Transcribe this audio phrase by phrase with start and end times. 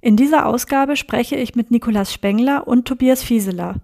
[0.00, 3.74] In dieser Ausgabe spreche ich mit Nikolaus Spengler und Tobias Fieseler.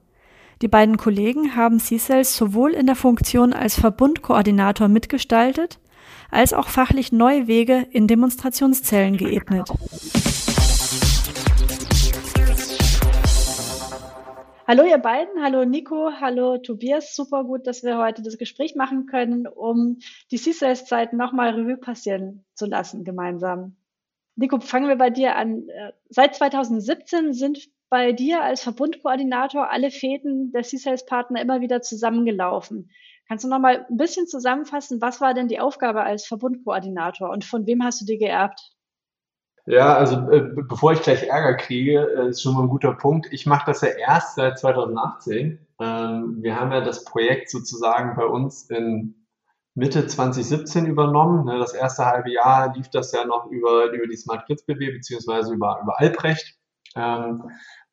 [0.62, 5.80] Die beiden Kollegen haben C-Cells sowohl in der Funktion als Verbundkoordinator mitgestaltet,
[6.30, 9.68] als auch fachlich neue Wege in Demonstrationszellen geebnet.
[14.68, 17.16] Hallo ihr beiden, hallo Nico, hallo Tobias.
[17.16, 19.98] Super gut, dass wir heute das Gespräch machen können, um
[20.30, 23.74] die C-Cells-Zeit nochmal Revue passieren zu lassen gemeinsam.
[24.36, 25.68] Nico, fangen wir bei dir an.
[25.68, 32.90] Äh, seit 2017 sind bei dir als Verbundkoordinator alle Fäden der C-Sales-Partner immer wieder zusammengelaufen.
[33.28, 37.44] Kannst du noch mal ein bisschen zusammenfassen, was war denn die Aufgabe als Verbundkoordinator und
[37.44, 38.74] von wem hast du die geerbt?
[39.66, 43.28] Ja, also äh, bevor ich gleich Ärger kriege, äh, ist schon mal ein guter Punkt.
[43.32, 45.66] Ich mache das ja erst seit 2018.
[45.80, 49.23] Ähm, wir haben ja das Projekt sozusagen bei uns in
[49.74, 51.44] Mitte 2017 übernommen.
[51.44, 54.92] Ne, das erste halbe Jahr lief das ja noch über, über die Smart Grids BW
[54.92, 56.56] beziehungsweise über, über Albrecht.
[56.94, 57.42] Ähm,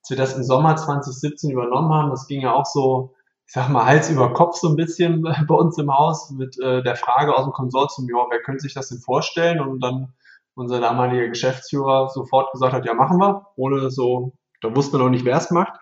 [0.02, 3.14] als wir das im Sommer 2017 übernommen haben, das ging ja auch so,
[3.48, 6.84] ich sag mal, Hals über Kopf so ein bisschen bei uns im Haus mit äh,
[6.84, 9.60] der Frage aus dem Konsortium, ja, wer könnte sich das denn vorstellen?
[9.60, 10.14] Und dann
[10.54, 15.10] unser damaliger Geschäftsführer sofort gesagt hat, ja, machen wir, ohne so, da wussten wir noch
[15.10, 15.80] nicht, wer es macht.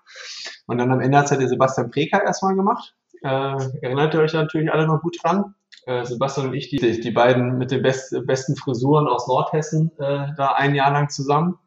[0.67, 2.95] Und dann am Ende hat es halt der Sebastian Preker erstmal gemacht.
[3.21, 5.55] Äh, erinnert ihr euch natürlich alle noch gut dran?
[5.85, 10.27] Äh, Sebastian und ich, die, die beiden mit den best, besten Frisuren aus Nordhessen, äh,
[10.37, 11.57] da ein Jahr lang zusammen.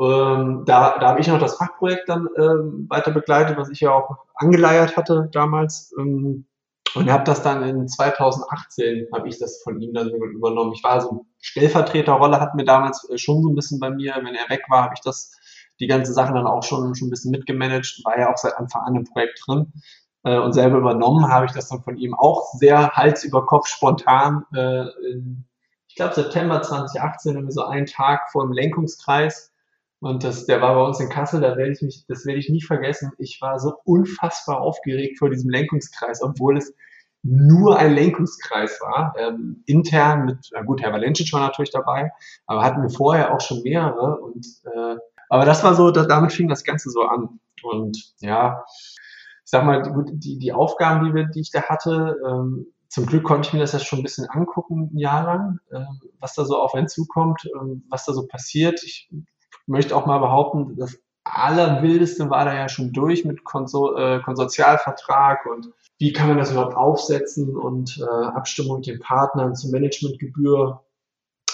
[0.00, 3.92] Ähm, da da habe ich noch das Fachprojekt dann ähm, weiter begleitet, was ich ja
[3.92, 5.94] auch angeleiert hatte damals.
[5.98, 6.46] Ähm,
[6.94, 10.72] und habe das dann in 2018, habe ich das von ihm dann übernommen.
[10.74, 14.34] Ich war so Stellvertreterrolle, hat mir damals äh, schon so ein bisschen bei mir, wenn
[14.34, 15.32] er weg war, habe ich das,
[15.80, 18.82] die ganze Sache dann auch schon, schon ein bisschen mitgemanagt, war ja auch seit Anfang
[18.82, 19.72] an im Projekt drin.
[20.24, 23.66] Äh, und selber übernommen habe ich das dann von ihm auch sehr Hals über Kopf
[23.66, 25.44] spontan äh, in,
[25.88, 29.52] ich glaube September 2018, so einen Tag vor dem Lenkungskreis.
[30.00, 32.48] Und das, der war bei uns in Kassel, da werde ich mich, das werde ich
[32.48, 33.12] nie vergessen.
[33.18, 36.74] Ich war so unfassbar aufgeregt vor diesem Lenkungskreis, obwohl es
[37.22, 42.10] nur ein Lenkungskreis war, ähm, intern mit, na gut, Herr Valencic war natürlich dabei,
[42.46, 44.18] aber hatten wir vorher auch schon mehrere.
[44.18, 44.96] Und äh,
[45.28, 47.40] aber das war so, da, damit fing das Ganze so an.
[47.62, 48.64] Und ja,
[49.44, 49.82] ich sag mal,
[50.12, 53.60] die, die Aufgaben, die, wir, die ich da hatte, ähm, zum Glück konnte ich mir
[53.60, 55.84] das jetzt schon ein bisschen angucken, ein Jahr lang, äh,
[56.20, 58.82] was da so auf einen zukommt, äh, was da so passiert.
[58.82, 59.10] Ich
[59.66, 65.46] möchte auch mal behaupten, das Allerwildeste war da ja schon durch mit Konsor äh, Konsortialvertrag
[65.46, 70.82] und wie kann man das überhaupt aufsetzen und äh, Abstimmung mit den Partnern zur Managementgebühr.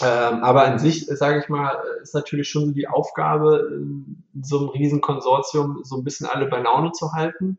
[0.01, 4.69] Ähm, aber an sich, sage ich mal, ist natürlich schon die Aufgabe, in so einem
[4.71, 7.59] riesen Konsortium so ein bisschen alle bei Laune zu halten.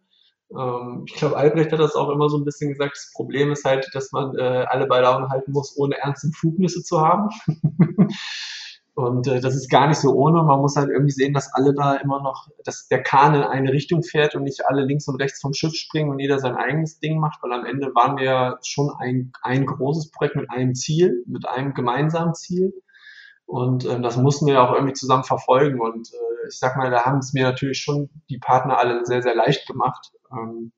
[0.58, 2.94] Ähm, ich glaube, Albrecht hat das auch immer so ein bisschen gesagt.
[2.96, 6.84] Das Problem ist halt, dass man äh, alle bei Laune halten muss, ohne ernste Befugnisse
[6.84, 7.30] zu haben.
[9.00, 10.44] Und äh, das ist gar nicht so ohne.
[10.44, 13.72] Man muss halt irgendwie sehen, dass alle da immer noch, dass der Kahn in eine
[13.72, 17.00] Richtung fährt und nicht alle links und rechts vom Schiff springen und jeder sein eigenes
[17.00, 20.76] Ding macht, weil am Ende waren wir ja schon ein, ein großes Projekt mit einem
[20.76, 22.74] Ziel, mit einem gemeinsamen Ziel.
[23.46, 25.80] Und äh, das mussten wir auch irgendwie zusammen verfolgen.
[25.80, 29.22] Und äh, ich sag mal, da haben es mir natürlich schon die Partner alle sehr,
[29.22, 30.12] sehr leicht gemacht.
[30.32, 30.72] Ähm,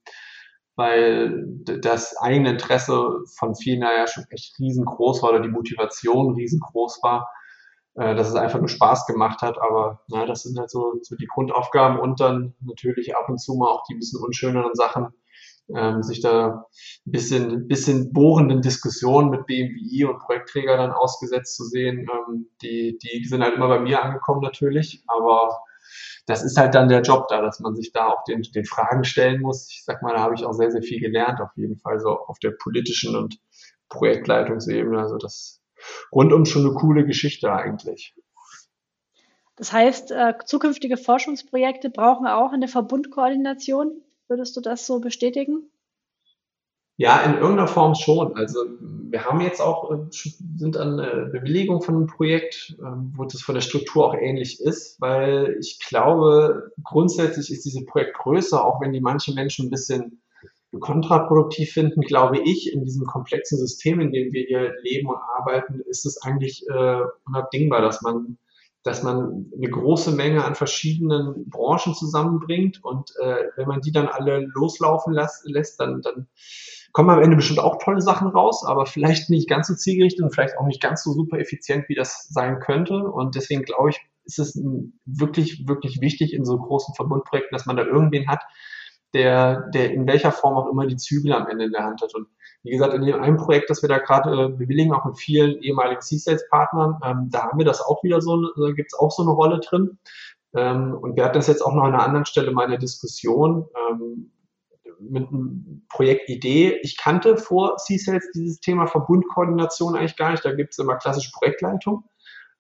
[0.76, 1.46] weil
[1.82, 7.28] das eigene Interesse von vielen ja schon echt riesengroß war oder die Motivation riesengroß war
[7.96, 9.58] äh, dass es einfach nur Spaß gemacht hat.
[9.62, 13.56] Aber na, das sind halt so, so die Grundaufgaben und dann natürlich ab und zu
[13.56, 15.08] mal auch die bisschen unschöneren Sachen,
[15.76, 16.66] ähm, sich da
[17.06, 22.08] ein bisschen, bisschen bohrenden Diskussionen mit BMWI und Projektträger dann ausgesetzt zu sehen.
[22.10, 25.60] Ähm, die, die sind halt immer bei mir angekommen natürlich, aber
[26.26, 29.04] das ist halt dann der Job da, dass man sich da auch den, den Fragen
[29.04, 29.70] stellen muss.
[29.72, 32.10] Ich sag mal, da habe ich auch sehr, sehr viel gelernt, auf jeden Fall so
[32.10, 33.38] auf der politischen und
[33.90, 35.00] Projektleitungsebene.
[35.00, 35.62] Also das
[36.12, 38.16] rundum schon eine coole Geschichte eigentlich.
[39.56, 44.02] Das heißt, äh, zukünftige Forschungsprojekte brauchen auch eine Verbundkoordination.
[44.28, 45.70] Würdest du das so bestätigen?
[47.02, 48.36] Ja, in irgendeiner Form schon.
[48.36, 53.26] Also wir haben jetzt auch, äh, sind an äh, Bewilligung von einem Projekt, ähm, wo
[53.26, 58.82] das von der Struktur auch ähnlich ist, weil ich glaube, grundsätzlich ist diese Projektgröße, auch
[58.82, 60.22] wenn die manche Menschen ein bisschen
[60.80, 65.82] kontraproduktiv finden, glaube ich, in diesem komplexen System, in dem wir hier leben und arbeiten,
[65.90, 68.38] ist es eigentlich äh, unabdingbar, dass man
[68.84, 74.08] dass man eine große Menge an verschiedenen Branchen zusammenbringt und äh, wenn man die dann
[74.08, 76.28] alle loslaufen lässt, lässt dann, dann
[76.92, 80.34] kommen am Ende bestimmt auch tolle Sachen raus, aber vielleicht nicht ganz so zielgerichtet und
[80.34, 83.04] vielleicht auch nicht ganz so super effizient, wie das sein könnte.
[83.04, 84.62] Und deswegen glaube ich, ist es
[85.06, 88.42] wirklich, wirklich wichtig in so großen Verbundprojekten, dass man da irgendwen hat,
[89.14, 92.14] der, der in welcher Form auch immer die Zügel am Ende in der Hand hat.
[92.16, 92.28] Und
[92.64, 95.62] wie gesagt, in dem einen Projekt, das wir da gerade äh, bewilligen, auch mit vielen
[95.62, 99.24] ehemaligen C-Sales-Partnern, ähm, da haben wir das auch wieder so, da gibt es auch so
[99.24, 99.98] eine Rolle drin.
[100.54, 102.80] Ähm, und wir hatten das jetzt auch noch an einer anderen Stelle mal in der
[102.80, 104.31] Diskussion ähm,
[105.10, 106.80] mit einem Projektidee.
[106.84, 110.46] Ich kannte vor C-Sales dieses Thema Verbundkoordination eigentlich gar nicht.
[110.46, 112.04] Da gibt es immer klassische Projektleitung.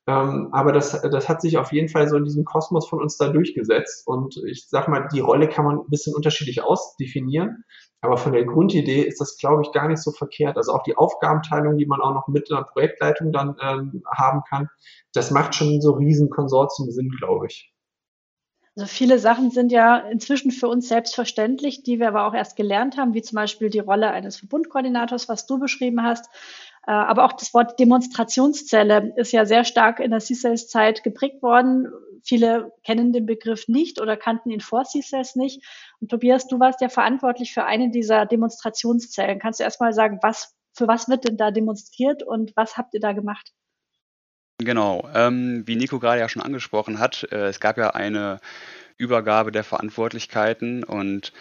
[0.08, 3.18] Ähm, aber das, das hat sich auf jeden Fall so in diesem Kosmos von uns
[3.18, 4.08] da durchgesetzt.
[4.08, 7.64] Und ich sag mal, die Rolle kann man ein bisschen unterschiedlich ausdefinieren.
[8.02, 10.58] Aber von der Grundidee ist das, glaube ich, gar nicht so verkehrt.
[10.58, 14.70] Also auch die Aufgabenteilung, die man auch noch mit einer Projektleitung dann ähm, haben kann,
[15.14, 17.71] das macht schon so riesen Konsortium Sinn, glaube ich.
[18.78, 22.98] Also viele Sachen sind ja inzwischen für uns selbstverständlich, die wir aber auch erst gelernt
[22.98, 26.30] haben, wie zum Beispiel die Rolle eines Verbundkoordinators, was du beschrieben hast.
[26.88, 31.88] Äh, aber auch das Wort Demonstrationszelle ist ja sehr stark in der C-Sales-Zeit geprägt worden.
[32.24, 35.66] Viele kennen den Begriff nicht oder kannten ihn vor C-Sales nicht.
[36.00, 39.40] Und Tobias, du warst ja verantwortlich für eine dieser Demonstrationszellen.
[39.40, 43.02] Kannst du erstmal sagen, was, für was wird denn da demonstriert und was habt ihr
[43.02, 43.52] da gemacht?
[44.64, 48.40] Genau, ähm, wie Nico gerade ja schon angesprochen hat, äh, es gab ja eine
[48.98, 51.34] Übergabe der Verantwortlichkeiten und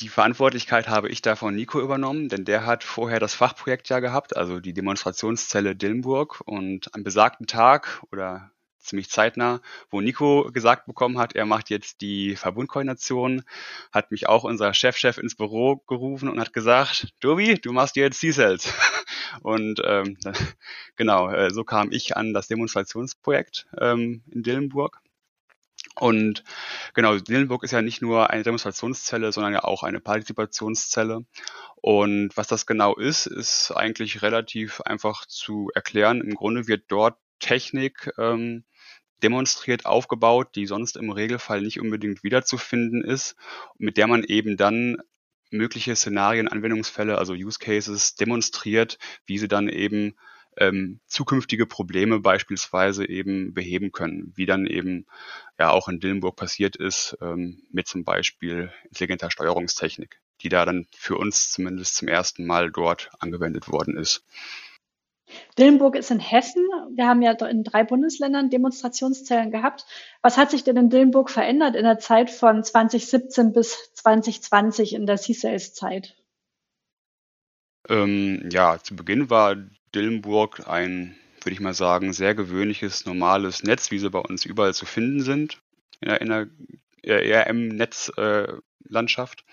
[0.00, 4.00] die Verantwortlichkeit habe ich da von Nico übernommen, denn der hat vorher das Fachprojekt ja
[4.00, 6.40] gehabt, also die Demonstrationszelle Dillenburg.
[6.44, 8.50] Und am besagten Tag oder
[8.84, 9.60] ziemlich zeitnah,
[9.90, 13.42] wo Nico gesagt bekommen hat, er macht jetzt die Verbundkoordination,
[13.92, 17.96] hat mich auch unser Chefchef -Chef ins Büro gerufen und hat gesagt, Dobi, du machst
[17.96, 18.72] jetzt C-Cells.
[19.42, 20.16] Und ähm,
[20.96, 25.00] genau, äh, so kam ich an das Demonstrationsprojekt ähm, in Dillenburg.
[25.96, 26.42] Und
[26.94, 31.24] genau, Dillenburg ist ja nicht nur eine Demonstrationszelle, sondern ja auch eine Partizipationszelle.
[31.76, 36.20] Und was das genau ist, ist eigentlich relativ einfach zu erklären.
[36.20, 38.64] Im Grunde wird dort Technik ähm,
[39.24, 43.36] demonstriert aufgebaut, die sonst im Regelfall nicht unbedingt wiederzufinden ist,
[43.78, 44.98] mit der man eben dann
[45.50, 50.14] mögliche Szenarien, Anwendungsfälle, also Use Cases demonstriert, wie sie dann eben
[50.58, 55.06] ähm, zukünftige Probleme beispielsweise eben beheben können, wie dann eben
[55.58, 60.86] ja auch in Dillenburg passiert ist, ähm, mit zum Beispiel intelligenter Steuerungstechnik, die da dann
[60.94, 64.22] für uns zumindest zum ersten Mal dort angewendet worden ist.
[65.58, 66.66] Dillenburg ist in Hessen.
[66.94, 69.86] Wir haben ja in drei Bundesländern Demonstrationszellen gehabt.
[70.22, 75.06] Was hat sich denn in Dillenburg verändert in der Zeit von 2017 bis 2020 in
[75.06, 76.16] der C-Sales-Zeit?
[77.88, 79.56] Ähm, ja, zu Beginn war
[79.94, 84.74] Dillenburg ein, würde ich mal sagen, sehr gewöhnliches, normales Netz, wie sie bei uns überall
[84.74, 85.60] zu finden sind,
[86.00, 86.48] in der,
[87.04, 89.40] der ERM-Netzlandschaft.
[89.40, 89.44] Äh,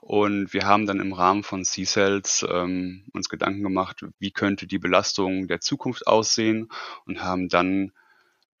[0.00, 4.78] und wir haben dann im Rahmen von C-Cells ähm, uns Gedanken gemacht, wie könnte die
[4.78, 6.68] Belastung der Zukunft aussehen
[7.06, 7.92] und haben dann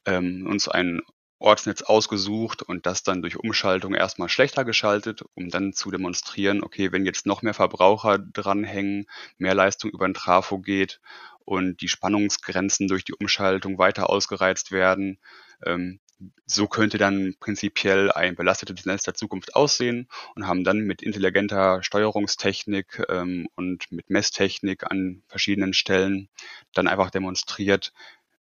[0.06, 1.00] ähm, uns ein
[1.38, 6.92] Ortsnetz ausgesucht und das dann durch Umschaltung erstmal schlechter geschaltet, um dann zu demonstrieren, okay,
[6.92, 9.06] wenn jetzt noch mehr Verbraucher dranhängen,
[9.36, 11.00] mehr Leistung über den Trafo geht
[11.44, 15.18] und die Spannungsgrenzen durch die Umschaltung weiter ausgereizt werden,
[15.64, 16.00] ähm,
[16.46, 21.82] so könnte dann prinzipiell ein belastetes Netz der Zukunft aussehen und haben dann mit intelligenter
[21.82, 26.28] Steuerungstechnik ähm, und mit Messtechnik an verschiedenen Stellen
[26.72, 27.92] dann einfach demonstriert,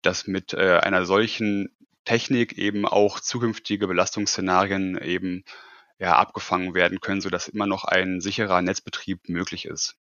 [0.03, 1.71] dass mit äh, einer solchen
[2.05, 5.45] Technik eben auch zukünftige Belastungsszenarien eben
[5.99, 9.97] ja, abgefangen werden können, sodass immer noch ein sicherer Netzbetrieb möglich ist.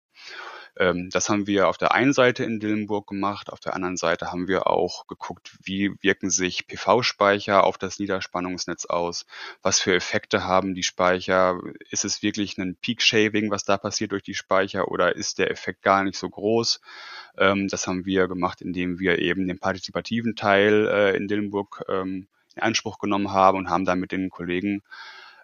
[0.78, 4.30] Ähm, das haben wir auf der einen Seite in Dillenburg gemacht, auf der anderen Seite
[4.30, 9.26] haben wir auch geguckt, wie wirken sich PV-Speicher auf das Niederspannungsnetz aus,
[9.62, 11.58] was für Effekte haben die Speicher,
[11.90, 15.82] ist es wirklich ein Peak-Shaving, was da passiert durch die Speicher oder ist der Effekt
[15.82, 16.80] gar nicht so groß?
[17.38, 22.28] Ähm, das haben wir gemacht, indem wir eben den partizipativen Teil äh, in Dillenburg ähm,
[22.54, 24.82] in Anspruch genommen haben und haben dann mit den Kollegen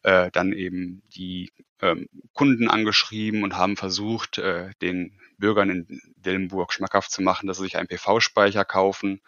[0.02, 6.72] äh, dann eben die ähm, Kunden angeschrieben und haben versucht, äh, den Bürgern in Dillenburg
[6.72, 9.20] schmackhaft zu machen, dass sie sich einen PV-Speicher kaufen,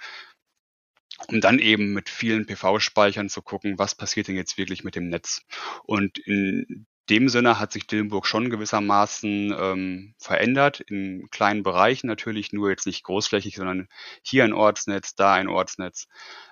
[1.29, 5.09] um dann eben mit vielen PV-Speichern zu gucken, was passiert denn jetzt wirklich mit dem
[5.09, 5.43] Netz.
[5.85, 12.53] Und in dem Sinne hat sich Dillenburg schon gewissermaßen ähm, verändert, in kleinen Bereichen natürlich,
[12.53, 13.89] nur jetzt nicht großflächig, sondern
[14.23, 16.09] hier ein Ortsnetz, da ein Ortsnetz,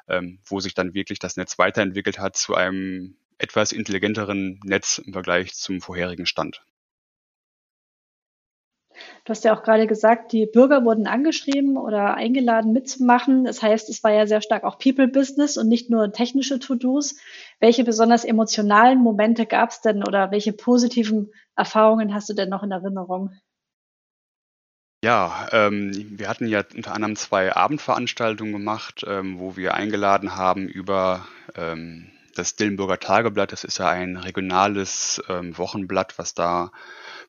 [0.08, 5.12] ähm, wo sich dann wirklich das Netz weiterentwickelt hat zu einem etwas intelligenteren Netz im
[5.12, 6.62] Vergleich zum vorherigen Stand.
[9.24, 13.44] Du hast ja auch gerade gesagt, die Bürger wurden angeschrieben oder eingeladen mitzumachen.
[13.44, 17.16] Das heißt, es war ja sehr stark auch People-Business und nicht nur technische To-Dos.
[17.58, 22.62] Welche besonders emotionalen Momente gab es denn oder welche positiven Erfahrungen hast du denn noch
[22.62, 23.30] in Erinnerung?
[25.04, 30.68] Ja, ähm, wir hatten ja unter anderem zwei Abendveranstaltungen gemacht, ähm, wo wir eingeladen haben
[30.68, 33.52] über ähm, das Dillenburger Tageblatt.
[33.52, 36.70] Das ist ja ein regionales ähm, Wochenblatt, was da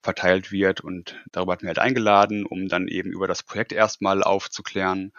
[0.01, 0.81] verteilt wird.
[0.81, 5.13] Und darüber hatten wir halt eingeladen, um dann eben über das Projekt erstmal aufzuklären.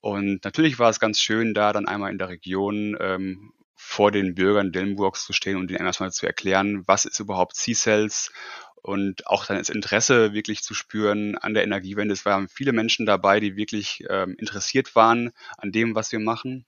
[0.00, 4.34] Und natürlich war es ganz schön, da dann einmal in der Region ähm, vor den
[4.34, 8.32] Bürgern Dillenburgs zu stehen und ihnen erstmal zu erklären, was ist überhaupt C-Cells
[8.84, 12.12] und auch dann das Interesse wirklich zu spüren an der Energiewende.
[12.12, 16.66] Es waren viele Menschen dabei, die wirklich ähm, interessiert waren an dem, was wir machen.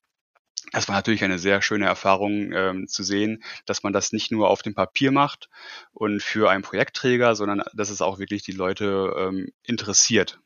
[0.73, 4.50] Das war natürlich eine sehr schöne Erfahrung ähm, zu sehen, dass man das nicht nur
[4.50, 5.49] auf dem Papier macht
[5.92, 10.40] und für einen Projektträger, sondern dass es auch wirklich die Leute ähm, interessiert.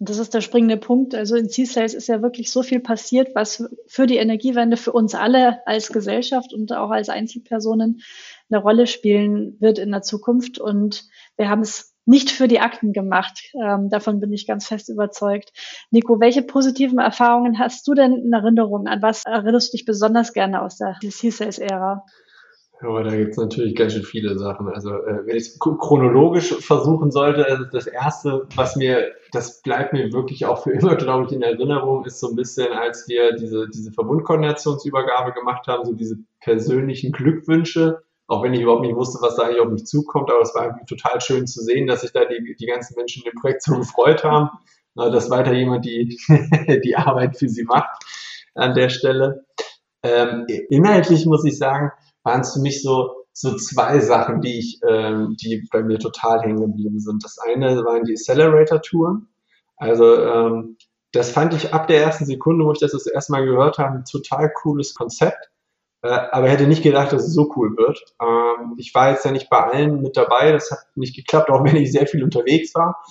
[0.00, 1.14] Das ist der springende Punkt.
[1.14, 5.14] Also in C-Sales ist ja wirklich so viel passiert, was für die Energiewende, für uns
[5.14, 8.02] alle als Gesellschaft und auch als Einzelpersonen
[8.50, 10.58] eine Rolle spielen wird in der Zukunft.
[10.58, 11.04] Und
[11.36, 13.52] wir haben es nicht für die Akten gemacht.
[13.54, 15.52] Ähm, davon bin ich ganz fest überzeugt.
[15.90, 18.86] Nico, welche positiven Erfahrungen hast du denn in Erinnerung?
[18.86, 22.04] An was erinnerst du dich besonders gerne aus der C-Sales-Ära?
[22.82, 24.68] Ja, da gibt es natürlich ganz schön viele Sachen.
[24.68, 29.92] Also äh, wenn ich es chronologisch versuchen sollte, also das erste, was mir, das bleibt
[29.94, 33.32] mir wirklich auch für immer, glaube ich, in Erinnerung, ist so ein bisschen, als wir
[33.36, 39.18] diese, diese Verbundkoordinationsübergabe gemacht haben, so diese persönlichen Glückwünsche auch wenn ich überhaupt nicht wusste,
[39.20, 42.00] was da eigentlich auf mich zukommt, aber es war irgendwie total schön zu sehen, dass
[42.00, 44.50] sich da die, die ganzen Menschen in dem Projekt so gefreut haben,
[44.94, 46.18] dass weiter jemand die,
[46.84, 48.04] die Arbeit für sie macht
[48.54, 49.44] an der Stelle.
[50.02, 51.90] Ähm, inhaltlich muss ich sagen,
[52.22, 56.40] waren es für mich so, so zwei Sachen, die ich, ähm, die bei mir total
[56.42, 57.24] hängen geblieben sind.
[57.24, 59.28] Das eine waren die Accelerator-Touren.
[59.76, 60.76] Also ähm,
[61.12, 63.98] das fand ich ab der ersten Sekunde, wo ich das das erste Mal gehört habe,
[63.98, 65.50] ein total cooles Konzept
[66.08, 67.98] aber hätte nicht gedacht, dass es so cool wird.
[68.20, 71.64] Ähm, ich war jetzt ja nicht bei allen mit dabei, das hat nicht geklappt, auch
[71.64, 73.02] wenn ich sehr viel unterwegs war.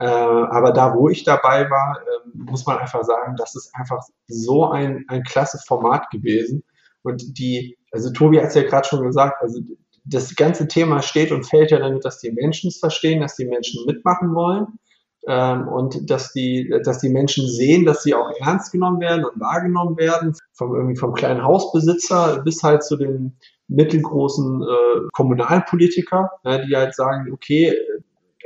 [0.00, 4.00] Äh, aber da, wo ich dabei war, äh, muss man einfach sagen, das ist einfach
[4.26, 6.64] so ein, ein klasse Format gewesen.
[7.02, 9.60] Und die, also Tobi hat es ja gerade schon gesagt, also
[10.04, 13.46] das ganze Thema steht und fällt ja damit, dass die Menschen es verstehen, dass die
[13.46, 14.78] Menschen mitmachen wollen
[15.26, 19.40] ähm, und dass die, dass die Menschen sehen, dass sie auch ernst genommen werden und
[19.40, 23.36] wahrgenommen werden, vom, irgendwie vom kleinen Hausbesitzer bis halt zu den
[23.68, 27.74] mittelgroßen äh, Kommunalpolitiker, ja, die halt sagen, okay,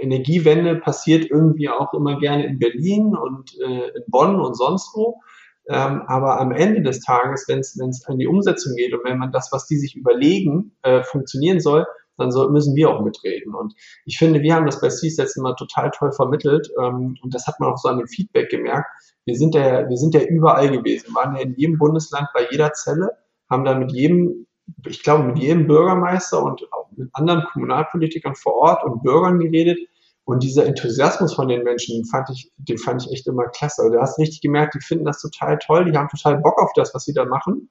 [0.01, 5.21] Energiewende passiert irgendwie auch immer gerne in Berlin und äh, in Bonn und sonst wo.
[5.69, 9.33] Ähm, aber am Ende des Tages, wenn es an die Umsetzung geht und wenn man
[9.33, 11.85] das, was die sich überlegen, äh, funktionieren soll,
[12.19, 13.55] dann so, müssen wir auch mitreden.
[13.55, 17.47] Und ich finde, wir haben das bei CSETs immer total toll vermittelt ähm, und das
[17.47, 18.89] hat man auch so an dem Feedback gemerkt.
[19.25, 22.73] Wir sind ja, wir sind ja überall gewesen, waren ja in jedem Bundesland bei jeder
[22.73, 23.11] Zelle,
[23.51, 24.47] haben da mit jedem,
[24.87, 29.79] ich glaube, mit jedem Bürgermeister und auch mit anderen Kommunalpolitikern vor Ort und Bürgern geredet.
[30.25, 33.83] Und dieser Enthusiasmus von den Menschen, den fand ich, den fand ich echt immer klasse.
[33.83, 36.71] Also du hast richtig gemerkt, die finden das total toll, die haben total Bock auf
[36.75, 37.71] das, was sie da machen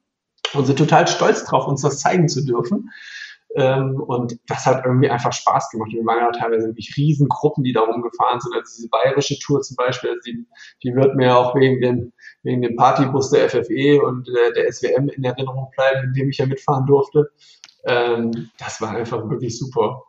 [0.53, 2.89] und sind total stolz drauf, uns das zeigen zu dürfen.
[3.55, 5.91] Ähm, und das hat irgendwie einfach Spaß gemacht.
[5.91, 8.53] Wir waren ja teilweise wirklich Riesengruppen, die da rumgefahren sind.
[8.53, 10.45] Also diese bayerische Tour zum Beispiel, also die,
[10.83, 12.13] die wird mir auch wegen dem,
[12.43, 16.37] wegen dem Partybus der FFE und der, der SWM in Erinnerung bleiben, in dem ich
[16.37, 17.31] ja mitfahren durfte.
[17.85, 20.03] Ähm, das war einfach wirklich super.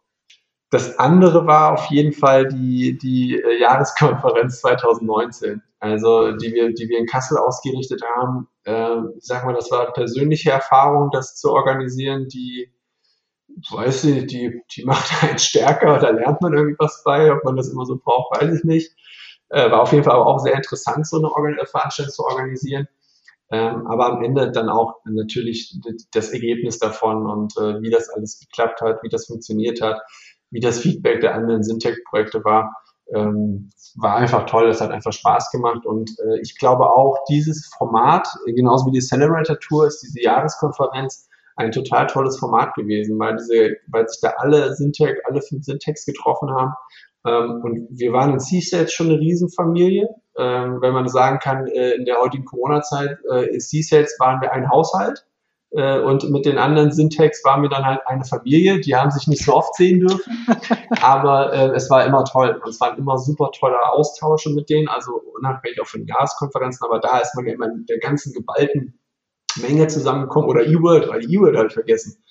[0.71, 6.89] Das andere war auf jeden Fall die, die äh, Jahreskonferenz 2019, also die wir, die
[6.89, 8.49] wir in Kassel ausgerichtet haben.
[8.65, 12.71] Äh, sag mal, das war persönliche Erfahrung, das zu organisieren, die
[13.71, 17.69] weiß ich, die, die macht einen stärker, da lernt man irgendwas bei, ob man das
[17.69, 18.95] immer so braucht, weiß ich nicht.
[19.51, 22.87] Äh, war auf jeden Fall aber auch sehr interessant, so eine Organ Veranstaltung zu organisieren.
[23.51, 25.81] Ähm, aber am Ende dann auch natürlich
[26.13, 30.03] das Ergebnis davon und äh, wie das alles geklappt hat, wie das funktioniert hat,
[30.51, 32.71] wie das Feedback der anderen Syntec-Projekte war,
[33.15, 34.69] ähm, war einfach toll.
[34.69, 38.99] Es hat einfach Spaß gemacht und äh, ich glaube auch dieses Format, genauso wie die
[38.99, 41.28] Accelerator Tour, ist diese Jahreskonferenz,
[41.59, 46.07] ein total tolles Format gewesen, weil diese, weil sich da alle Syntax, alle fünf Syntax
[46.07, 46.73] getroffen haben.
[47.27, 50.09] Ähm, und wir waren in C-Sales schon eine Riesenfamilie.
[50.39, 54.53] Ähm, wenn man sagen kann, äh, in der heutigen Corona-Zeit äh, in C-Sales waren wir
[54.53, 55.27] ein Haushalt.
[55.73, 58.81] Äh, und mit den anderen Syntax waren wir dann halt eine Familie.
[58.81, 60.47] Die haben sich nicht so oft sehen dürfen.
[61.03, 62.61] Aber äh, es war immer toll.
[62.65, 64.89] Und es waren immer super tolle Austausche mit denen.
[64.89, 66.87] Also unabhängig auch von Jahreskonferenzen.
[66.87, 68.98] Aber da ist man immer in der ganzen geballten
[69.63, 72.23] Menge zusammengekommen oder E-Word, weil E-Word habe ich vergessen.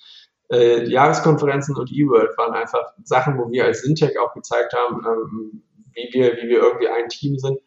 [0.52, 5.62] äh, Jahreskonferenzen und eWorld waren einfach Sachen, wo wir als Syntech auch gezeigt haben, ähm,
[5.94, 7.58] wie wir, wie wir irgendwie ein Team sind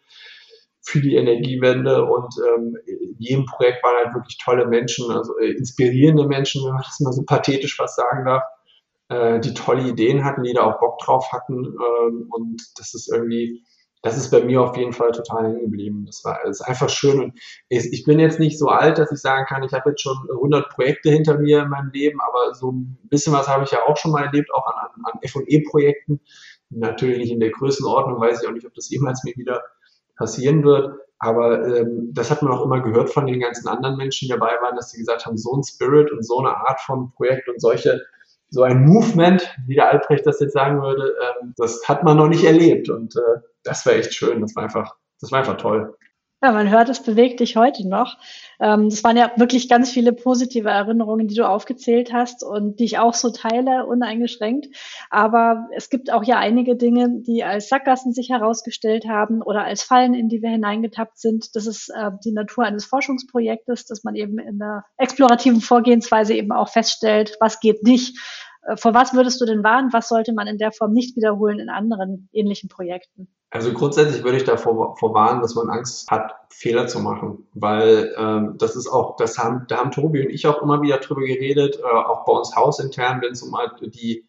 [0.83, 5.51] für die Energiewende und ähm, in jedem Projekt waren halt wirklich tolle Menschen, also äh,
[5.51, 8.43] inspirierende Menschen, wenn man das mal so pathetisch was sagen darf,
[9.09, 13.11] äh, die tolle Ideen hatten, die da auch Bock drauf hatten ähm, und das ist
[13.13, 13.63] irgendwie,
[14.01, 16.05] das ist bei mir auf jeden Fall total hängen geblieben.
[16.05, 17.39] Das war das ist einfach schön und
[17.69, 20.69] ich, bin jetzt nicht so alt, dass ich sagen kann, ich habe jetzt schon 100
[20.69, 23.97] Projekte hinter mir in meinem Leben, aber so ein bisschen was habe ich ja auch
[23.97, 26.19] schon mal erlebt, auch an, an, an F&E-Projekten.
[26.69, 29.61] Natürlich nicht in der Größenordnung, weiß ich auch nicht, ob das jemals mir wieder
[30.15, 30.97] passieren wird.
[31.19, 34.53] Aber ähm, das hat man auch immer gehört von den ganzen anderen Menschen, die dabei
[34.61, 37.61] waren, dass sie gesagt haben, so ein Spirit und so eine Art von Projekt und
[37.61, 38.01] solche,
[38.51, 42.27] so ein Movement, wie der Albrecht das jetzt sagen würde, ähm, das hat man noch
[42.27, 42.89] nicht erlebt.
[42.89, 44.41] Und äh, das war echt schön.
[44.41, 45.95] Das war einfach, das war einfach toll.
[46.43, 48.17] Ja, man hört, es bewegt dich heute noch.
[48.59, 52.85] Ähm, das waren ja wirklich ganz viele positive Erinnerungen, die du aufgezählt hast und die
[52.85, 54.75] ich auch so teile, uneingeschränkt.
[55.11, 59.83] Aber es gibt auch ja einige Dinge, die als Sackgassen sich herausgestellt haben oder als
[59.83, 61.55] Fallen, in die wir hineingetappt sind.
[61.55, 66.51] Das ist äh, die Natur eines Forschungsprojektes, dass man eben in der explorativen Vorgehensweise eben
[66.53, 68.17] auch feststellt, was geht nicht.
[68.63, 69.93] Äh, vor was würdest du denn warnen?
[69.93, 73.27] Was sollte man in der Form nicht wiederholen in anderen ähnlichen Projekten?
[73.51, 78.55] Also grundsätzlich würde ich davor warnen, dass man Angst hat, Fehler zu machen, weil ähm,
[78.57, 81.77] das ist auch, das haben, da haben Tobi und ich auch immer wieder drüber geredet,
[81.77, 84.27] äh, auch bei uns hausintern, wenn es um halt die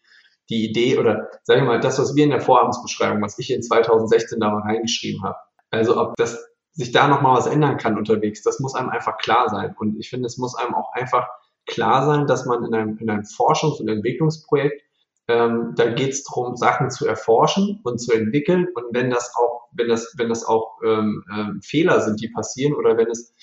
[0.49, 3.63] die Idee oder sagen wir mal das, was wir in der Vorhabensbeschreibung, was ich in
[3.63, 5.37] 2016 da mal reingeschrieben habe.
[5.71, 9.17] Also ob das sich da noch mal was ändern kann unterwegs, das muss einem einfach
[9.17, 9.75] klar sein.
[9.77, 11.27] Und ich finde, es muss einem auch einfach
[11.65, 14.81] klar sein, dass man in einem, in einem Forschungs- und Entwicklungsprojekt
[15.27, 18.67] ähm, da geht es darum, Sachen zu erforschen und zu entwickeln.
[18.75, 22.73] Und wenn das auch, wenn das, wenn das auch ähm, ähm, Fehler sind, die passieren,
[22.73, 23.33] oder wenn es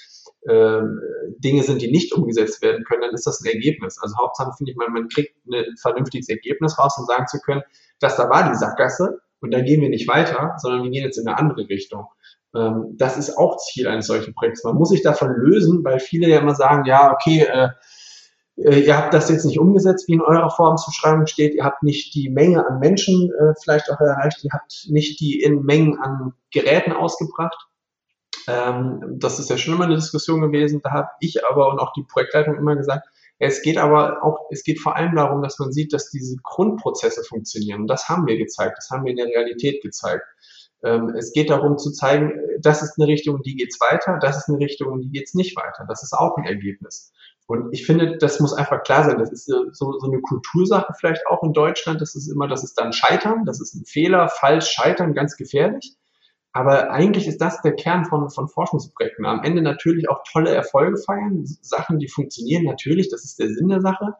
[0.48, 1.00] ähm,
[1.38, 3.98] Dinge sind, die nicht umgesetzt werden können, dann ist das ein Ergebnis.
[4.00, 7.62] Also Hauptsache finde ich, man, man kriegt ein vernünftiges Ergebnis raus, um sagen zu können,
[7.98, 11.18] dass da war die Sackgasse und da gehen wir nicht weiter, sondern wir gehen jetzt
[11.18, 12.06] in eine andere Richtung.
[12.54, 14.64] Ähm, das ist auch Ziel eines solchen Projekts.
[14.64, 17.68] Man muss sich davon lösen, weil viele ja immer sagen, ja, okay, äh,
[18.64, 22.28] ihr habt das jetzt nicht umgesetzt, wie in eurer Formzuschreibung steht, ihr habt nicht die
[22.28, 26.92] Menge an Menschen äh, vielleicht auch erreicht, ihr habt nicht die in Mengen an Geräten
[26.92, 27.56] ausgebracht.
[28.46, 30.80] Ähm, das ist ja schon immer eine Diskussion gewesen.
[30.82, 33.08] Da habe ich aber und auch die Projektleitung immer gesagt,
[33.38, 37.24] es geht aber auch, es geht vor allem darum, dass man sieht, dass diese Grundprozesse
[37.24, 37.86] funktionieren.
[37.86, 40.24] Das haben wir gezeigt, das haben wir in der Realität gezeigt.
[40.82, 44.48] Ähm, es geht darum zu zeigen, das ist eine Richtung, die geht's weiter, das ist
[44.48, 45.84] eine Richtung, die geht's nicht weiter.
[45.88, 47.12] Das ist auch ein Ergebnis.
[47.46, 49.18] Und ich finde, das muss einfach klar sein.
[49.18, 52.00] Das ist so, so eine Kultursache vielleicht auch in Deutschland.
[52.00, 55.96] Das ist immer, das ist dann Scheitern, das ist ein Fehler, falsch Scheitern, ganz gefährlich.
[56.52, 59.24] Aber eigentlich ist das der Kern von, von Forschungsprojekten.
[59.24, 63.68] Am Ende natürlich auch tolle Erfolge feiern, Sachen, die funktionieren, natürlich, das ist der Sinn
[63.68, 64.14] der Sache.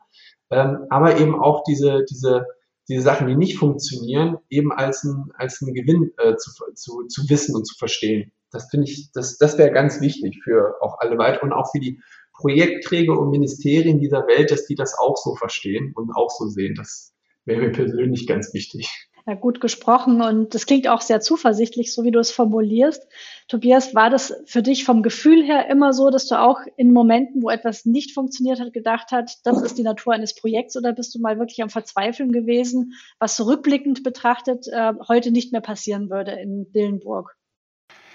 [0.51, 2.47] Ähm, aber eben auch diese, diese,
[2.91, 7.29] diese Sachen, die nicht funktionieren, eben als ein, als ein Gewinn äh, zu, zu, zu
[7.31, 8.33] wissen und zu verstehen.
[8.51, 11.79] Das finde ich, das, das wäre ganz wichtig für auch alle weiter und auch für
[11.79, 12.01] die
[12.35, 16.75] Projektträger und Ministerien dieser Welt, dass die das auch so verstehen und auch so sehen.
[16.75, 18.89] Das wäre mir persönlich ganz wichtig.
[19.31, 23.07] Ja, gut gesprochen und das klingt auch sehr zuversichtlich, so wie du es formulierst.
[23.47, 27.41] Tobias, war das für dich vom Gefühl her immer so, dass du auch in Momenten,
[27.41, 31.15] wo etwas nicht funktioniert hat, gedacht hast, das ist die Natur eines Projekts oder bist
[31.15, 36.33] du mal wirklich am Verzweifeln gewesen, was rückblickend betrachtet äh, heute nicht mehr passieren würde
[36.33, 37.37] in Dillenburg?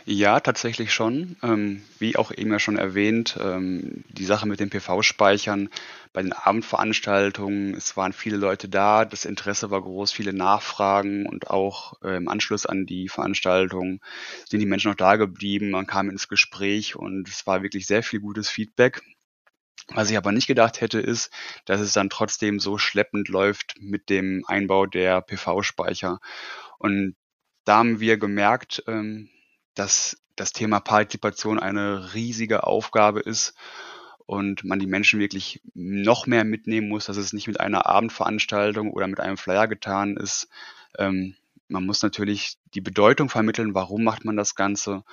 [0.07, 1.35] Ja, tatsächlich schon.
[1.41, 5.69] Ähm, wie auch eben ja schon erwähnt, ähm, die Sache mit den PV-Speichern
[6.13, 11.49] bei den Abendveranstaltungen, es waren viele Leute da, das Interesse war groß, viele Nachfragen und
[11.49, 13.99] auch äh, im Anschluss an die Veranstaltung
[14.47, 18.03] sind die Menschen noch da geblieben, man kam ins Gespräch und es war wirklich sehr
[18.03, 19.01] viel gutes Feedback.
[19.89, 21.31] Was ich aber nicht gedacht hätte, ist,
[21.65, 26.19] dass es dann trotzdem so schleppend läuft mit dem Einbau der PV-Speicher.
[26.79, 27.15] Und
[27.65, 29.29] da haben wir gemerkt, ähm,
[29.75, 33.53] dass das Thema Partizipation eine riesige Aufgabe ist
[34.25, 38.91] und man die Menschen wirklich noch mehr mitnehmen muss, dass es nicht mit einer Abendveranstaltung
[38.91, 40.49] oder mit einem Flyer getan ist.
[40.97, 41.35] Ähm,
[41.67, 45.03] man muss natürlich die Bedeutung vermitteln, warum macht man das Ganze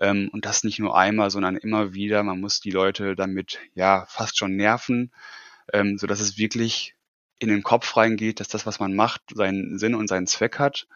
[0.00, 2.22] ähm, und das nicht nur einmal, sondern immer wieder.
[2.22, 5.12] Man muss die Leute damit ja fast schon nerven,
[5.72, 6.94] ähm, so dass es wirklich
[7.38, 10.86] in den Kopf reingeht, dass das, was man macht, seinen Sinn und seinen Zweck hat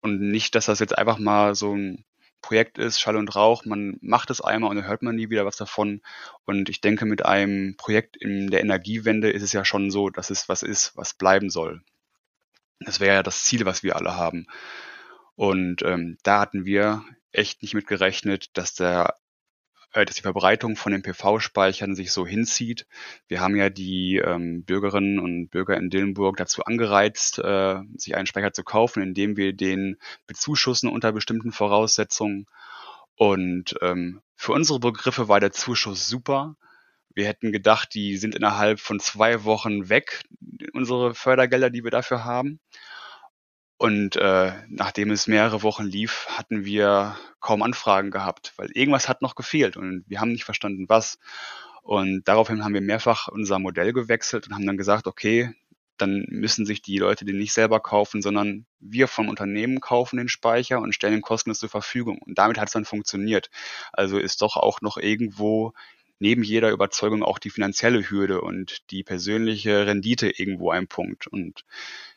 [0.00, 2.04] und nicht, dass das jetzt einfach mal so ein
[2.44, 5.46] Projekt ist, Schall und Rauch, man macht es einmal und dann hört man nie wieder
[5.46, 6.02] was davon.
[6.44, 10.28] Und ich denke, mit einem Projekt in der Energiewende ist es ja schon so, dass
[10.28, 11.80] es was ist, was bleiben soll.
[12.80, 14.46] Das wäre ja das Ziel, was wir alle haben.
[15.36, 17.02] Und ähm, da hatten wir
[17.32, 19.16] echt nicht mit gerechnet, dass der
[19.94, 22.86] dass die Verbreitung von den PV-Speichern sich so hinzieht.
[23.28, 28.26] Wir haben ja die ähm, Bürgerinnen und Bürger in Dillenburg dazu angereizt, äh, sich einen
[28.26, 32.46] Speicher zu kaufen, indem wir den bezuschussen unter bestimmten Voraussetzungen.
[33.16, 36.56] Und ähm, für unsere Begriffe war der Zuschuss super.
[37.14, 40.24] Wir hätten gedacht, die sind innerhalb von zwei Wochen weg,
[40.72, 42.58] unsere Fördergelder, die wir dafür haben.
[43.84, 49.20] Und äh, nachdem es mehrere Wochen lief, hatten wir kaum Anfragen gehabt, weil irgendwas hat
[49.20, 51.18] noch gefehlt und wir haben nicht verstanden, was.
[51.82, 55.52] Und daraufhin haben wir mehrfach unser Modell gewechselt und haben dann gesagt, okay,
[55.98, 60.30] dann müssen sich die Leute den nicht selber kaufen, sondern wir vom Unternehmen kaufen den
[60.30, 62.22] Speicher und stellen ihn kostenlos zur Verfügung.
[62.22, 63.50] Und damit hat es dann funktioniert.
[63.92, 65.74] Also ist doch auch noch irgendwo
[66.18, 71.26] neben jeder Überzeugung auch die finanzielle Hürde und die persönliche Rendite irgendwo ein Punkt.
[71.26, 71.66] Und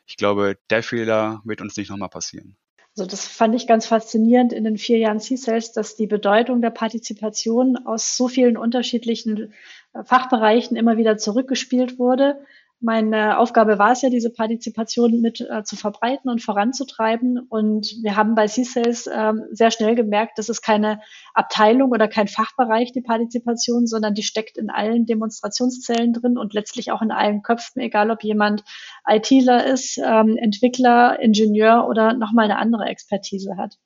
[0.07, 2.55] ich glaube, der Fehler wird uns nicht nochmal passieren.
[2.97, 6.71] Also das fand ich ganz faszinierend in den vier Jahren C-Sales, dass die Bedeutung der
[6.71, 9.53] Partizipation aus so vielen unterschiedlichen
[9.93, 12.39] äh, Fachbereichen immer wieder zurückgespielt wurde
[12.79, 17.39] meine Aufgabe war es ja, diese Partizipation mit äh, zu verbreiten und voranzutreiben.
[17.39, 21.01] Und wir haben bei C-Sales äh, sehr schnell gemerkt, das ist keine
[21.33, 26.91] Abteilung oder kein Fachbereich, die Partizipation, sondern die steckt in allen Demonstrationszellen drin und letztlich
[26.91, 28.63] auch in allen Köpfen, egal ob jemand
[29.07, 33.77] ITler ist, ähm, Entwickler, Ingenieur oder nochmal eine andere Expertise hat.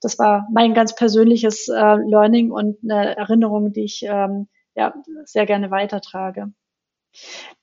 [0.00, 5.46] Das war mein ganz persönliches äh, Learning und eine Erinnerung, die ich ähm, ja, sehr
[5.46, 6.52] gerne weitertrage.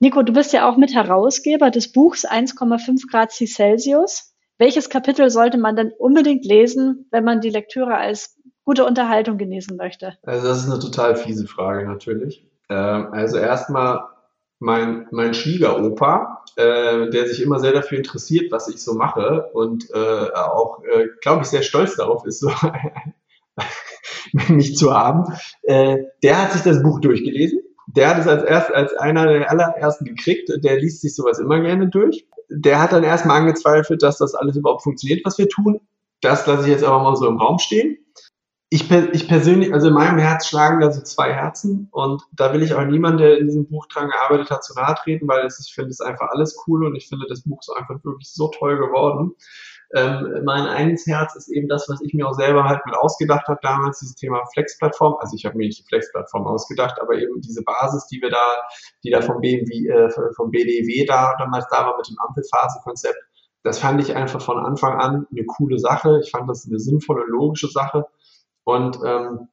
[0.00, 4.34] Nico, du bist ja auch mit Herausgeber des Buchs 1,5 Grad Celsius.
[4.58, 9.76] Welches Kapitel sollte man denn unbedingt lesen, wenn man die Lektüre als gute Unterhaltung genießen
[9.76, 10.16] möchte?
[10.22, 12.46] Also das ist eine total fiese Frage natürlich.
[12.68, 14.04] Ähm, also erstmal
[14.58, 19.90] mein, mein Schwiegeropa, äh, der sich immer sehr dafür interessiert, was ich so mache und
[19.92, 22.50] äh, auch, äh, glaube ich, sehr stolz darauf ist, so
[24.48, 25.32] mich zu haben,
[25.68, 30.04] der hat sich das Buch durchgelesen der hat es als erst als einer der allerersten
[30.04, 30.50] gekriegt.
[30.62, 32.26] Der liest sich sowas immer gerne durch.
[32.48, 35.80] Der hat dann erstmal angezweifelt, dass das alles überhaupt funktioniert, was wir tun.
[36.20, 37.98] Das lasse ich jetzt aber mal so im Raum stehen.
[38.70, 42.62] Ich, ich persönlich, also in meinem Herz schlagen da so zwei Herzen und da will
[42.62, 45.64] ich auch niemand, der in diesem Buch dran gearbeitet hat, zu nahe treten, weil es,
[45.64, 48.48] ich finde es einfach alles cool und ich finde das Buch ist einfach wirklich so
[48.48, 49.36] toll geworden.
[49.94, 53.46] Ähm, mein eines Herz ist eben das, was ich mir auch selber halt mit ausgedacht
[53.46, 55.16] habe damals, dieses Thema Flex-Plattform.
[55.20, 58.44] Also ich habe mir nicht die Flex-Plattform ausgedacht, aber eben diese Basis, die wir da,
[59.04, 63.18] die da vom BMW, äh, vom BDW da damals da war mit dem Ampelphasenkonzept.
[63.62, 66.20] Das fand ich einfach von Anfang an eine coole Sache.
[66.22, 68.06] Ich fand das eine sinnvolle, logische Sache.
[68.64, 69.48] Und ähm,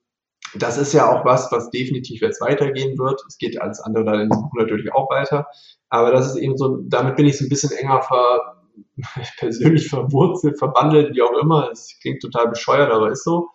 [0.55, 3.21] das ist ja auch was, was definitiv jetzt weitergehen wird.
[3.27, 5.47] Es geht alles andere da in diesem Buch natürlich auch weiter.
[5.89, 8.57] Aber das ist eben so, damit bin ich so ein bisschen enger ver,
[9.37, 11.69] persönlich verwurzelt, verbandelt, wie auch immer.
[11.71, 13.49] Es klingt total bescheuert, aber ist so.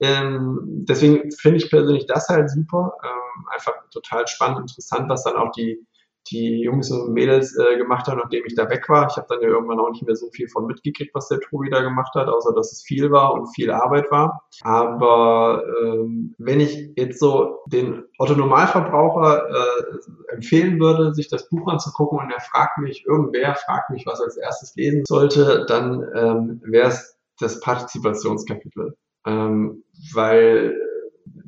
[0.00, 2.94] Ähm, deswegen finde ich persönlich das halt super.
[3.04, 5.84] Ähm, einfach total spannend, interessant, was dann auch die,
[6.30, 9.08] die Jungs und Mädels äh, gemacht haben, nachdem ich da weg war.
[9.10, 11.70] Ich habe dann ja irgendwann auch nicht mehr so viel von mitgekriegt, was der Tobi
[11.70, 14.44] da gemacht hat, außer dass es viel war und viel Arbeit war.
[14.62, 21.68] Aber ähm, wenn ich jetzt so den Otto Normalverbraucher äh, empfehlen würde, sich das Buch
[21.68, 26.04] anzugucken und er fragt mich, irgendwer fragt mich, was er als erstes lesen sollte, dann
[26.14, 28.96] ähm, wäre es das Partizipationskapitel.
[29.26, 30.74] Ähm, weil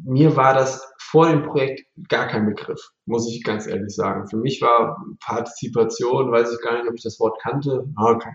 [0.05, 4.27] mir war das vor dem Projekt gar kein Begriff, muss ich ganz ehrlich sagen.
[4.29, 7.85] Für mich war Partizipation, weiß ich gar nicht, ob ich das Wort kannte,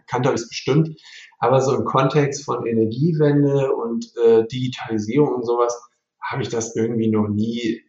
[0.07, 0.89] kannte ich es bestimmt,
[1.39, 5.79] aber so im Kontext von Energiewende und äh, Digitalisierung und sowas
[6.21, 7.83] habe ich das irgendwie noch nie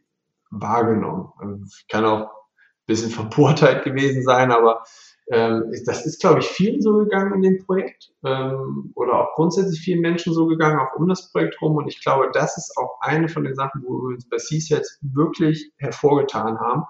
[0.50, 1.32] wahrgenommen.
[1.38, 1.56] Also,
[1.90, 4.84] kann auch ein bisschen Verbohrtheit gewesen sein, aber
[5.30, 9.80] ähm, das ist, glaube ich, vielen so gegangen in dem Projekt ähm, oder auch grundsätzlich
[9.80, 11.76] vielen Menschen so gegangen, auch um das Projekt rum.
[11.76, 14.98] Und ich glaube, das ist auch eine von den Sachen, wo wir uns bei CSETs
[15.02, 16.84] wirklich hervorgetan haben,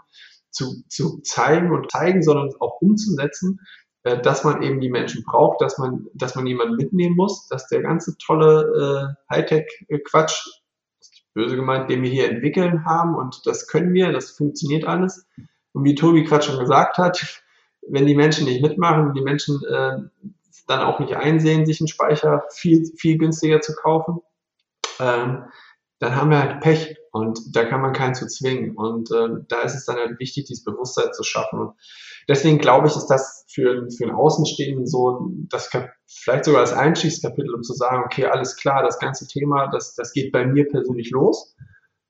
[0.51, 3.61] zu, zu zeigen und zeigen, sondern auch umzusetzen,
[4.05, 7.67] äh, dass man eben die Menschen braucht, dass man, dass man jemanden mitnehmen muss, dass
[7.67, 10.47] der ganze tolle äh, Hightech-Quatsch,
[11.35, 15.27] böse gemeint, den wir hier entwickeln haben und das können wir, das funktioniert alles.
[15.73, 17.43] Und wie Tobi gerade schon gesagt hat,
[17.91, 19.99] wenn die Menschen nicht mitmachen, die Menschen äh,
[20.67, 24.21] dann auch nicht einsehen, sich einen Speicher viel, viel günstiger zu kaufen,
[25.01, 25.45] ähm,
[26.01, 28.77] dann haben wir halt Pech und da kann man keinen zu zwingen.
[28.77, 31.59] Und äh, da ist es dann halt wichtig, dieses Bewusstsein zu schaffen.
[31.59, 31.73] Und
[32.29, 35.71] deswegen glaube ich, ist das für, für einen Außenstehenden so, das
[36.07, 40.13] vielleicht sogar das Einstiegskapitel, um zu sagen, okay, alles klar, das ganze Thema, das, das
[40.13, 41.57] geht bei mir persönlich los.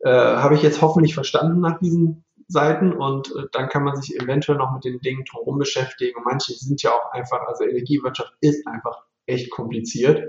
[0.01, 4.19] Äh, Habe ich jetzt hoffentlich verstanden nach diesen Seiten und äh, dann kann man sich
[4.21, 6.17] eventuell noch mit den Dingen drumherum beschäftigen.
[6.17, 10.27] Und manche sind ja auch einfach, also Energiewirtschaft ist einfach echt kompliziert.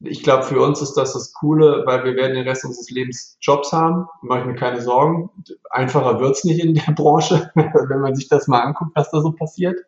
[0.00, 3.36] ich glaube, für uns ist das das Coole, weil wir werden den Rest unseres Lebens
[3.40, 4.06] Jobs haben.
[4.22, 5.30] Mache ich mir keine Sorgen.
[5.70, 9.32] Einfacher wird's nicht in der Branche, wenn man sich das mal anguckt, was da so
[9.32, 9.78] passiert.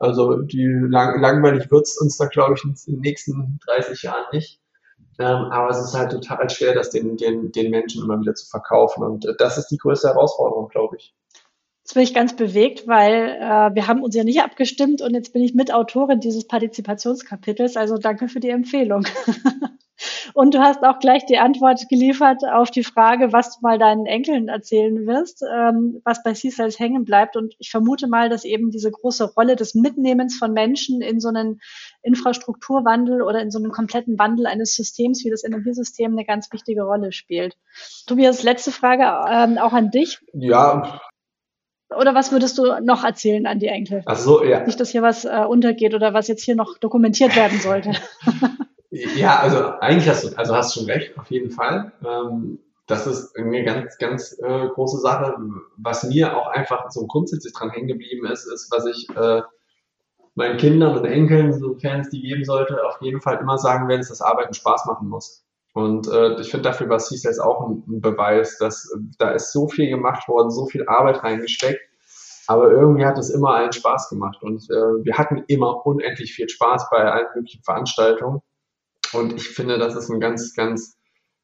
[0.00, 4.60] Also die lang, langweilig wird's uns da, glaube ich, in den nächsten 30 Jahren nicht.
[5.20, 8.46] Ähm, aber es ist halt total schwer, das den, den, den Menschen immer wieder zu
[8.48, 9.04] verkaufen.
[9.04, 11.14] Und äh, das ist die größte Herausforderung, glaube ich.
[11.84, 15.34] Jetzt bin ich ganz bewegt, weil äh, wir haben uns ja nicht abgestimmt und jetzt
[15.34, 17.76] bin ich Mitautorin dieses Partizipationskapitels.
[17.76, 19.04] Also danke für die Empfehlung.
[20.34, 24.06] und du hast auch gleich die Antwort geliefert auf die Frage, was du mal deinen
[24.06, 27.36] Enkeln erzählen wirst, ähm, was bei C-Cells hängen bleibt.
[27.36, 31.28] Und ich vermute mal, dass eben diese große Rolle des Mitnehmens von Menschen in so
[31.28, 31.60] einen
[32.02, 36.82] Infrastrukturwandel oder in so einen kompletten Wandel eines Systems wie das Energiesystem eine ganz wichtige
[36.82, 37.56] Rolle spielt.
[38.06, 40.18] Tobias, letzte Frage ähm, auch an dich.
[40.32, 41.00] Ja,
[41.96, 44.02] oder was würdest du noch erzählen an die Enkel?
[44.06, 44.64] Ach so, ja.
[44.64, 47.92] Nicht, dass hier was äh, untergeht oder was jetzt hier noch dokumentiert werden sollte.
[48.90, 51.92] ja, also eigentlich hast du, also hast schon recht, auf jeden Fall.
[52.04, 55.36] Ähm, das ist eine ganz, ganz äh, große Sache.
[55.76, 59.42] Was mir auch einfach so grundsätzlich dran hängen geblieben ist, ist, was ich äh,
[60.34, 64.00] meinen Kindern und Enkeln, sofern es die geben sollte, auf jeden Fall immer sagen wenn
[64.00, 65.44] es das Arbeiten Spaß machen muss.
[65.72, 69.52] Und äh, ich finde, dafür war CSAS auch ein, ein Beweis, dass äh, da ist
[69.52, 71.80] so viel gemacht worden, so viel Arbeit reingesteckt,
[72.48, 74.42] aber irgendwie hat es immer allen Spaß gemacht.
[74.42, 78.42] Und äh, wir hatten immer unendlich viel Spaß bei allen möglichen Veranstaltungen.
[79.12, 80.98] Und ich finde, das ist ein ganz, ganz,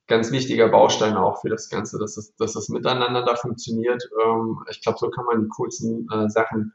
[0.06, 4.08] ganz wichtiger Baustein auch für das Ganze, dass es, dass es miteinander da funktioniert.
[4.24, 6.72] Ähm, ich glaube, so kann man die coolsten äh, Sachen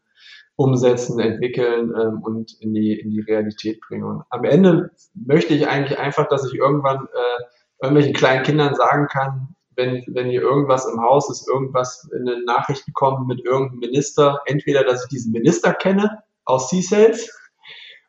[0.56, 4.04] umsetzen, entwickeln ähm, und in die, in die Realität bringen.
[4.04, 7.44] Und am Ende möchte ich eigentlich einfach, dass ich irgendwann äh,
[7.82, 12.44] irgendwelchen kleinen Kindern sagen kann, wenn, wenn hier irgendwas im Haus ist, irgendwas in den
[12.44, 17.30] Nachrichten kommt mit irgendeinem Minister, entweder, dass ich diesen Minister kenne aus C-Sales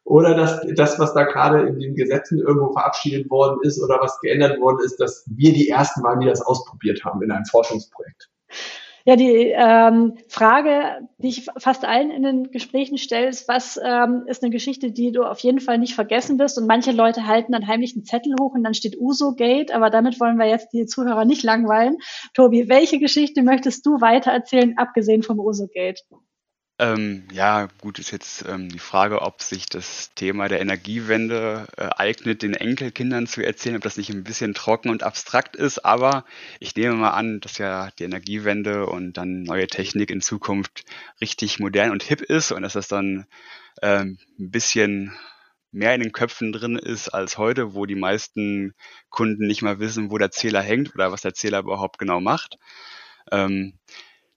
[0.04, 4.20] oder dass das, was da gerade in den Gesetzen irgendwo verabschiedet worden ist oder was
[4.20, 8.28] geändert worden ist, dass wir die ersten Mal, die das ausprobiert haben in einem Forschungsprojekt.
[9.04, 14.24] Ja, die ähm, Frage, die ich fast allen in den Gesprächen stelle, ist, was ähm,
[14.28, 16.56] ist eine Geschichte, die du auf jeden Fall nicht vergessen wirst?
[16.56, 20.20] Und manche Leute halten dann heimlich einen Zettel hoch und dann steht Uso-Gate, aber damit
[20.20, 21.96] wollen wir jetzt die Zuhörer nicht langweilen.
[22.32, 26.04] Tobi, welche Geschichte möchtest du weiter erzählen, abgesehen vom Uso-Gate?
[26.78, 31.88] Ähm, ja, gut, ist jetzt ähm, die Frage, ob sich das Thema der Energiewende äh,
[31.96, 35.84] eignet, den Enkelkindern zu erzählen, ob das nicht ein bisschen trocken und abstrakt ist.
[35.84, 36.24] Aber
[36.60, 40.84] ich nehme mal an, dass ja die Energiewende und dann neue Technik in Zukunft
[41.20, 43.26] richtig modern und hip ist und dass das dann
[43.82, 45.14] ähm, ein bisschen
[45.72, 48.74] mehr in den Köpfen drin ist als heute, wo die meisten
[49.08, 52.58] Kunden nicht mal wissen, wo der Zähler hängt oder was der Zähler überhaupt genau macht.
[53.30, 53.74] Ähm,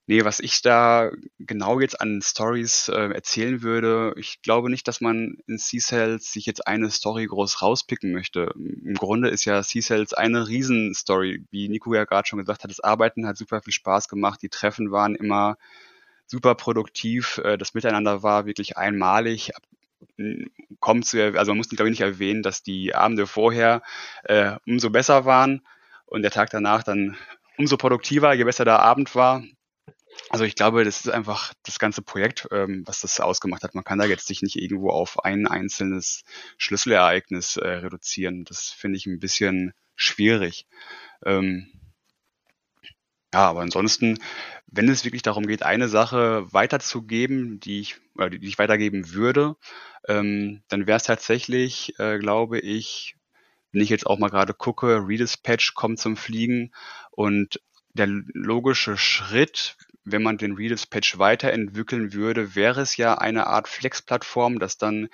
[0.08, 5.00] Nee, was ich da genau jetzt an Stories äh, erzählen würde, ich glaube nicht, dass
[5.00, 8.52] man in C-Cells sich jetzt eine Story groß rauspicken möchte.
[8.54, 11.44] Im Grunde ist ja C-Cells eine Riesenstory.
[11.50, 14.48] Wie Nico ja gerade schon gesagt hat, das Arbeiten hat super viel Spaß gemacht, die
[14.48, 15.56] Treffen waren immer
[16.26, 19.50] super produktiv, äh, das Miteinander war wirklich einmalig.
[20.78, 23.82] Kommt zu, also man muss glaube ich nicht erwähnen, dass die Abende vorher
[24.22, 25.62] äh, umso besser waren
[26.06, 27.16] und der Tag danach dann
[27.58, 29.42] umso produktiver, je besser der Abend war.
[30.28, 33.74] Also ich glaube, das ist einfach das ganze Projekt, ähm, was das ausgemacht hat.
[33.74, 36.24] Man kann da jetzt sich nicht irgendwo auf ein einzelnes
[36.58, 38.44] Schlüsselereignis äh, reduzieren.
[38.44, 40.66] Das finde ich ein bisschen schwierig.
[41.24, 41.68] Ähm,
[43.32, 44.18] ja, aber ansonsten,
[44.66, 49.56] wenn es wirklich darum geht, eine Sache weiterzugeben, die ich, oder die ich weitergeben würde,
[50.08, 53.16] ähm, dann wäre es tatsächlich, äh, glaube ich,
[53.72, 56.72] wenn ich jetzt auch mal gerade gucke, Redispatch kommt zum Fliegen
[57.10, 57.60] und
[57.96, 64.60] der logische Schritt wenn man den Redis-Patch weiterentwickeln würde, wäre es ja eine Art Flex-Plattform,
[64.60, 65.08] dass dann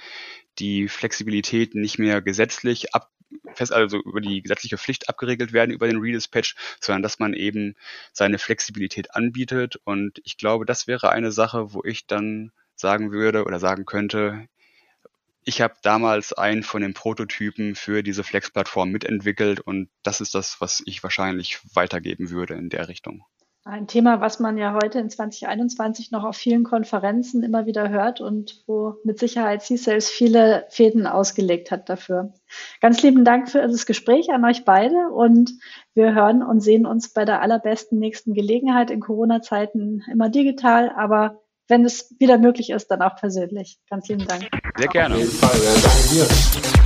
[0.59, 3.11] die Flexibilität nicht mehr gesetzlich ab,
[3.55, 7.75] fest, also über die gesetzliche Pflicht abgeregelt werden über den Redis-Patch, sondern dass man eben
[8.13, 9.81] seine Flexibilität anbietet.
[9.85, 14.47] Und ich glaube, das wäre eine Sache, wo ich dann sagen würde oder sagen könnte,
[15.45, 20.61] ich habe damals einen von den Prototypen für diese Flex-Plattform mitentwickelt und das ist das,
[20.61, 23.25] was ich wahrscheinlich weitergeben würde in der Richtung.
[23.65, 28.21] Ein Thema, was man ja heute in 2021 noch auf vielen Konferenzen immer wieder hört
[28.21, 32.35] und wo mit Sicherheit C-Sales viele Fäden ausgelegt hat dafür.
[32.81, 35.53] Ganz lieben Dank für das Gespräch an euch beide und
[35.95, 41.42] wir hören und sehen uns bei der allerbesten nächsten Gelegenheit in Corona-Zeiten immer digital, aber
[41.69, 43.79] wenn es wieder möglich ist, dann auch persönlich.
[43.89, 44.49] Ganz lieben Dank.
[44.77, 45.15] Sehr gerne.
[45.15, 45.59] Auf jeden Fall.
[45.63, 46.82] Ja, danke dir.